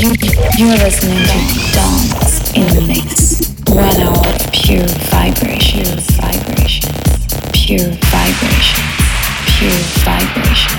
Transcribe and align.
You're 0.00 0.76
listening 0.78 1.18
to 1.18 1.72
Dance 1.72 2.52
in 2.54 2.66
the 2.72 2.86
Mix. 2.86 3.50
One 3.66 3.96
hour 3.96 4.32
pure 4.52 4.86
vibration, 5.10 5.86
vibration, 6.14 6.94
pure 7.52 7.90
vibration, 8.06 8.84
pure 9.58 9.82
vibration. 10.06 10.78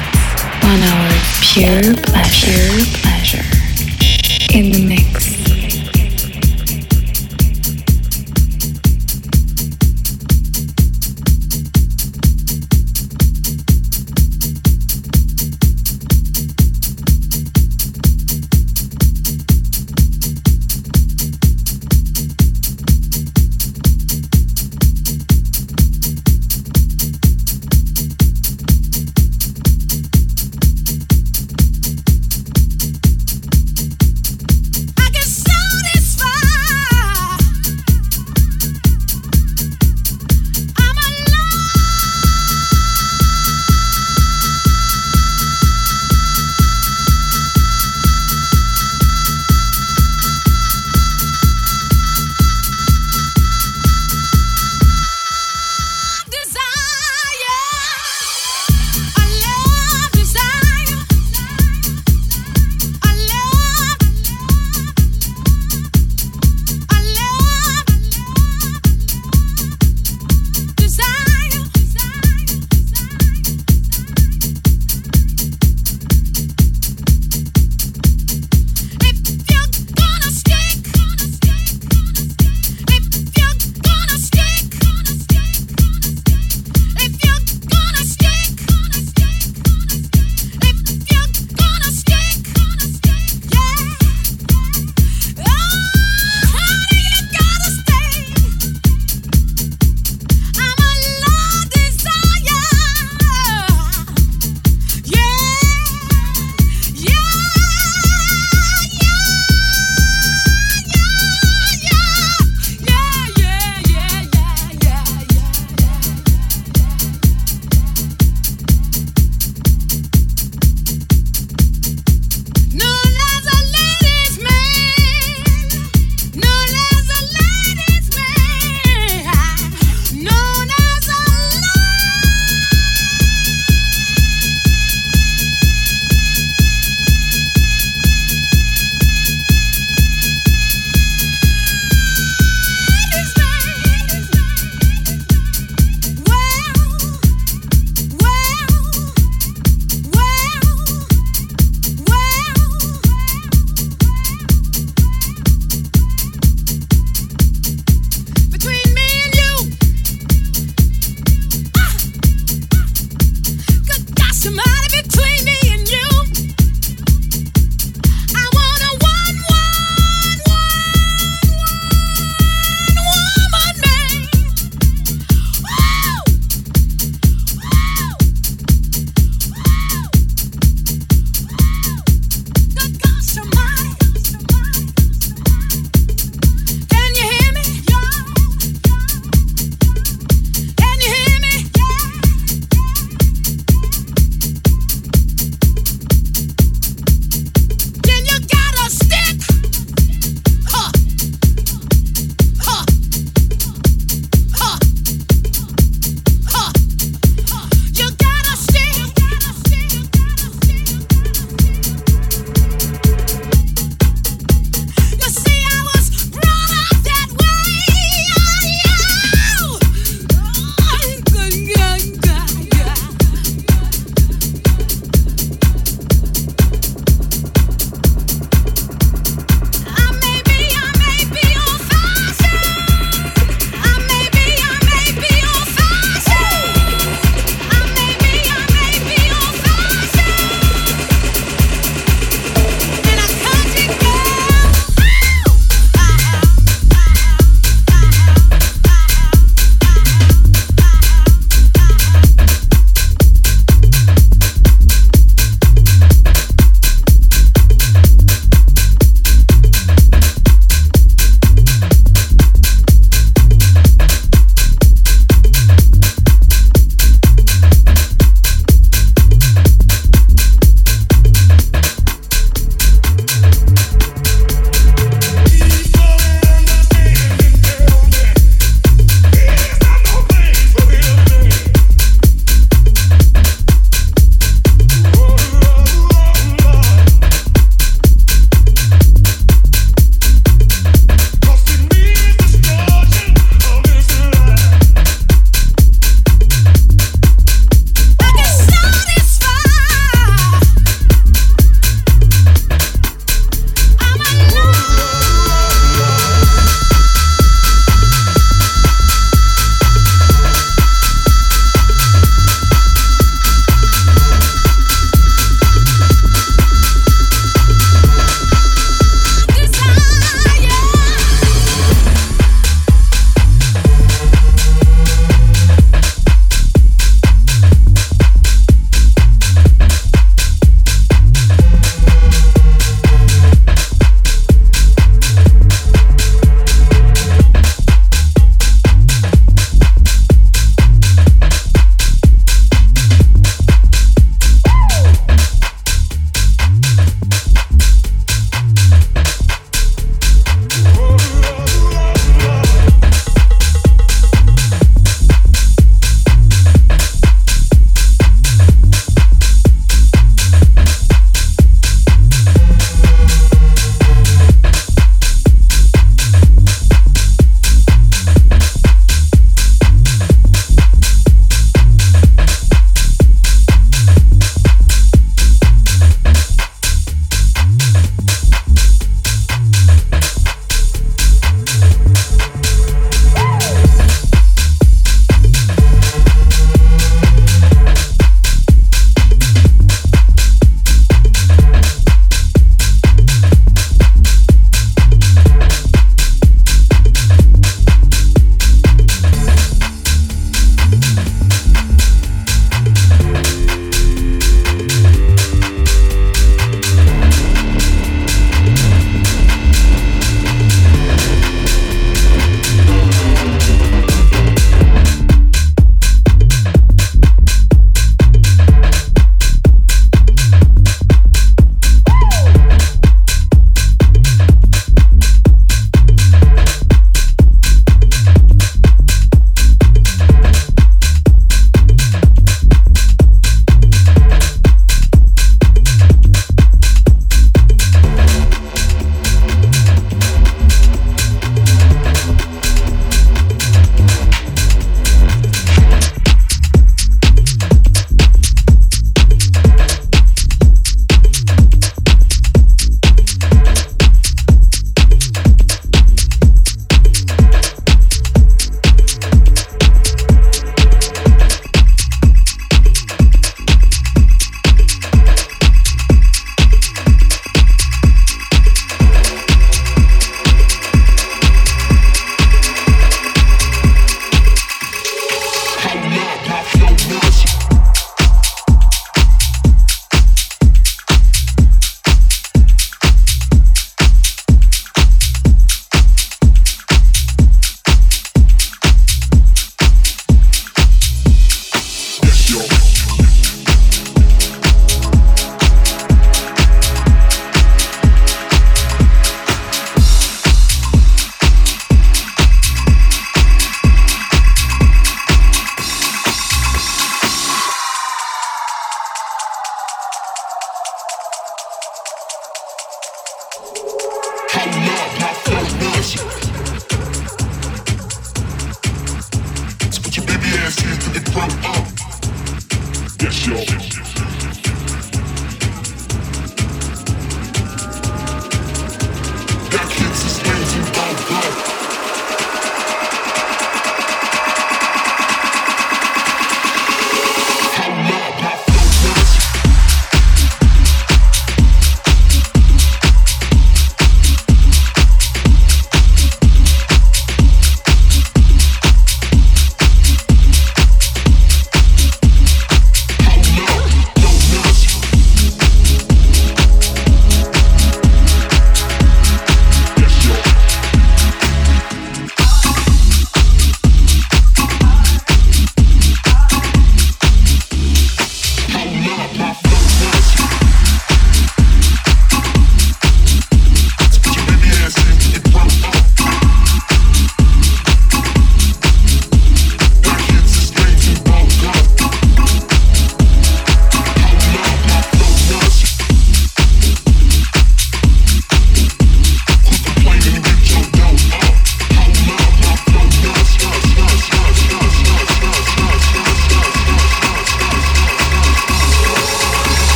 One 0.64 0.82
hour 0.84 1.12
pure 1.42 1.96
pleasure, 2.06 2.86
pleasure. 3.02 3.44
In 4.54 4.72
the 4.72 4.86
mix. 4.88 5.39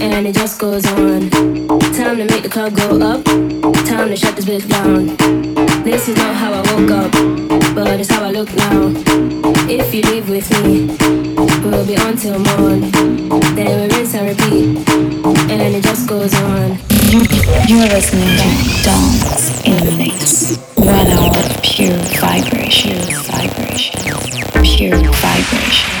and 0.00 0.26
it 0.26 0.34
just 0.34 0.58
goes 0.58 0.86
on. 0.86 1.30
Time 1.30 2.16
to 2.16 2.24
make 2.24 2.42
the 2.42 2.48
club 2.50 2.74
go 2.74 2.98
up. 3.00 3.24
Time 3.86 4.08
to 4.08 4.16
shut 4.16 4.34
this 4.34 4.44
bitch 4.46 4.68
down. 4.68 5.16
This 5.84 6.08
is 6.08 6.16
not 6.16 6.34
how 6.34 6.52
I 6.52 6.60
woke 6.72 6.90
up, 6.90 7.12
but 7.74 8.00
it's 8.00 8.10
how 8.10 8.24
I 8.24 8.30
look 8.30 8.52
now. 8.54 8.92
If 9.68 9.94
you 9.94 10.02
leave 10.02 10.28
with 10.28 10.50
me, 10.62 10.86
we'll 11.62 11.86
be 11.86 11.96
on 11.98 12.16
till 12.16 12.38
morn. 12.38 12.90
Then 13.54 13.80
we 13.80 13.88
rinse 13.96 14.14
and 14.14 14.28
repeat, 14.28 14.88
and 15.50 15.74
it 15.76 15.82
just 15.84 16.08
goes 16.08 16.34
on. 16.34 16.78
You're 17.68 17.88
listening 17.88 18.36
to 18.36 18.82
Dance 18.82 19.62
in 19.64 19.84
the 19.84 19.92
Mix. 19.96 20.56
One 20.76 21.06
hour 21.06 21.36
of 21.36 21.62
pure 21.62 21.98
vibration, 22.18 22.98
vibration, 23.26 24.00
pure 24.62 24.98
vibration. 25.14 26.00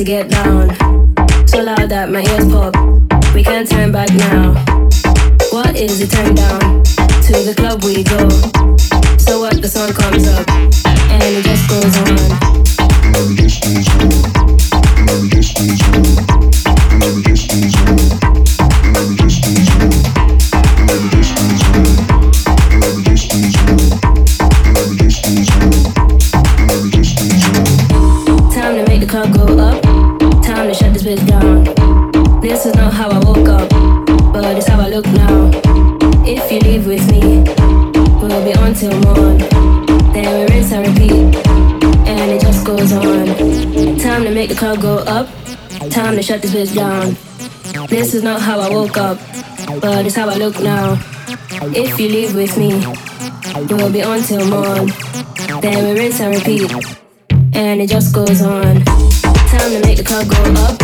To 0.00 0.04
get 0.04 0.30
down. 0.30 0.68
So 1.46 1.62
loud 1.62 1.90
that 1.90 2.08
my 2.10 2.22
ears 2.22 2.48
pop. 2.50 2.74
We 3.34 3.44
can't 3.44 3.68
turn 3.68 3.92
back 3.92 4.08
now. 4.14 4.54
What 5.52 5.76
is 5.76 6.00
the 6.00 6.06
turn 6.06 6.34
down? 6.34 6.82
To 7.26 7.32
the 7.44 7.54
club 7.54 7.84
we 7.84 8.02
go. 8.04 8.28
So 9.18 9.40
what 9.40 9.60
the 9.60 9.68
sun 9.68 9.92
comes 9.92 10.26
up 10.26 10.69
to 46.20 46.26
shut 46.26 46.42
this 46.42 46.52
bitch 46.52 46.74
down. 46.74 47.16
This 47.88 48.12
is 48.14 48.22
not 48.22 48.42
how 48.42 48.60
I 48.60 48.68
woke 48.68 48.98
up, 48.98 49.16
but 49.80 50.04
it's 50.04 50.16
how 50.16 50.28
I 50.28 50.34
look 50.34 50.60
now. 50.60 50.98
If 51.72 51.98
you 51.98 52.08
leave 52.08 52.34
with 52.34 52.58
me, 52.58 52.72
we'll 53.70 53.90
be 53.90 54.02
on 54.02 54.20
till 54.20 54.44
morn. 54.50 54.92
Then 55.62 55.78
we 55.84 55.98
rinse 55.98 56.20
and 56.20 56.34
repeat, 56.34 56.70
and 57.54 57.80
it 57.80 57.88
just 57.88 58.14
goes 58.14 58.42
on. 58.42 58.84
Time 59.48 59.70
to 59.72 59.80
make 59.80 59.96
the 59.96 60.04
club 60.04 60.28
go 60.28 60.40
up. 60.60 60.76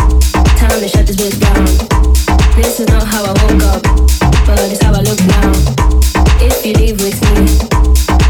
Time 0.57 0.79
to 0.79 0.87
shut 0.87 1.05
this 1.05 1.17
bitch 1.17 1.37
down. 1.39 1.65
This 2.55 2.79
is 2.79 2.87
not 2.87 3.05
how 3.05 3.23
I 3.23 3.33
woke 3.43 3.63
up, 3.73 3.83
but 4.47 4.59
it's 4.71 4.81
how 4.81 4.93
I 4.93 5.01
look 5.01 5.21
now. 5.37 5.51
If 6.41 6.65
you 6.65 6.73
leave 6.73 6.97
with 6.97 7.19
me, 7.29 7.45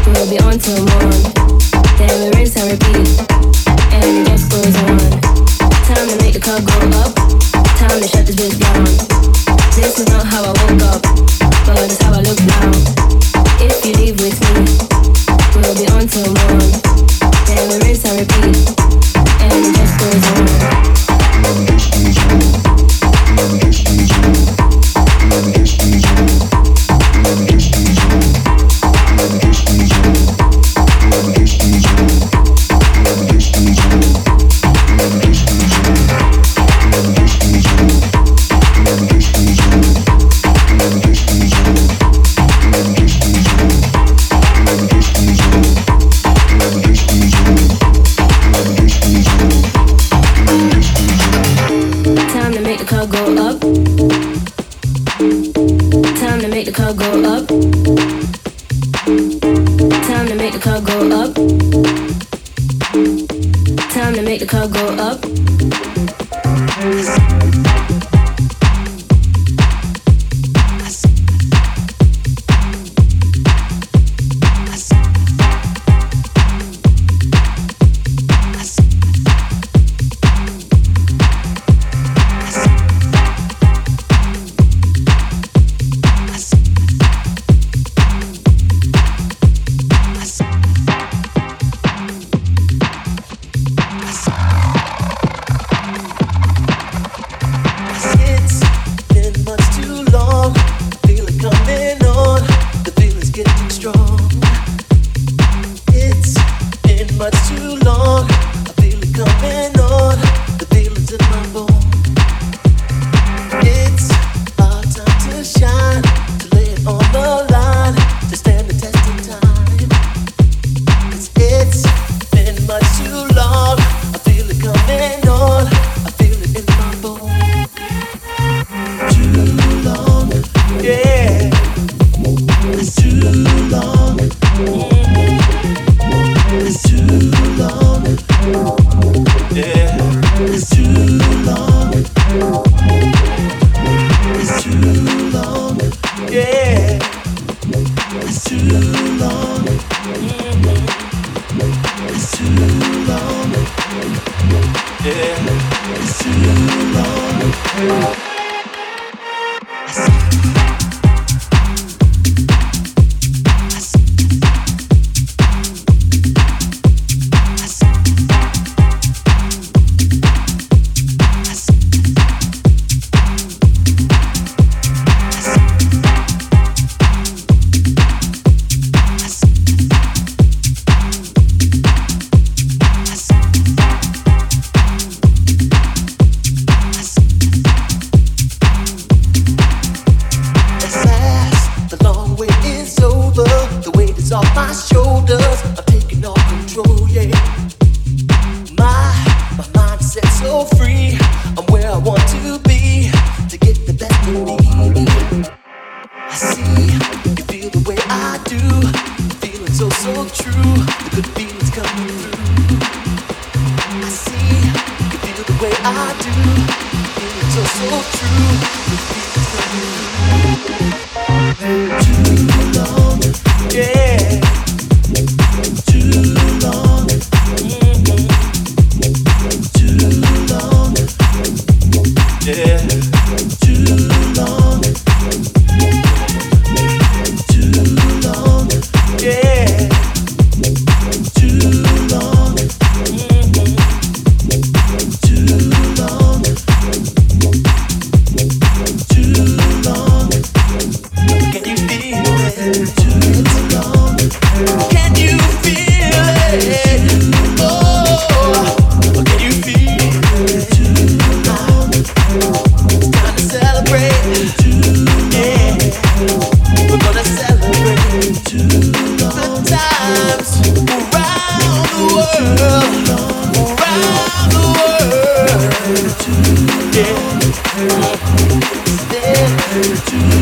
we'll 0.04 0.28
be 0.28 0.38
on 0.40 0.58
till 0.58 0.84
morn. 0.84 1.20
Then 1.96 2.12
we 2.20 2.36
rinse 2.36 2.56
and 2.56 2.68
repeat, 2.68 3.08
and 3.96 4.04
it 4.18 4.26
just 4.28 4.50
goes 4.50 4.76
on. 4.76 5.27
Time 5.88 6.06
to 6.06 6.16
make 6.18 6.34
the 6.34 6.40
club 6.40 6.60
go 6.68 6.76
up. 7.00 7.14
Time 7.80 7.98
to 7.98 8.06
shut 8.06 8.26
this 8.26 8.36
bitch 8.36 8.60
down. 8.60 8.84
This 9.74 9.98
is 9.98 10.06
not 10.08 10.26
how 10.26 10.44
I 10.44 10.52
woke 10.52 10.82
up, 10.84 11.00
but 11.64 11.80
it's 11.80 11.96
how 12.02 12.12
I 12.12 12.20
look 12.20 12.36
now. 12.44 12.68
If 13.56 13.80
you 13.86 13.94
leave 13.96 14.20
with 14.20 14.36
me, 14.36 14.68
we'll 15.56 15.72
be 15.80 15.88
on 15.88 16.06
till 16.06 16.28
morn. 16.28 16.68
Then 17.48 17.72
we 17.72 17.88
rinse 17.88 18.04
and 18.04 18.20
repeat, 18.20 18.77
Chicago 52.88 53.36
up. 53.36 53.87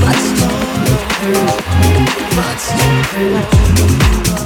Much 0.01 0.25
longer, 0.41 1.47
much 2.37 2.67
longer. 4.31 4.46